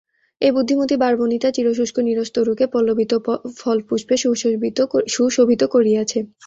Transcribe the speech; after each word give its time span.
এই 0.41 0.51
বুদ্ধিমতী 0.51 0.95
বারবনিতা 0.97 1.49
চিরশুষ্ক 1.55 1.95
নীরস 1.99 2.29
তরুকে 2.35 2.65
পল্লবিত 2.73 3.11
ও 3.17 3.19
ফল 3.59 3.77
পুষ্পে 3.87 4.15
সুশোভিত 5.15 5.61
করিয়াছে। 5.73 6.19